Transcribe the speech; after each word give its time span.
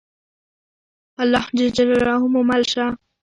الله 1.21 1.45
ج 1.75 1.77
مو 2.31 2.41
مل 2.49 2.63
شه. 2.71 2.85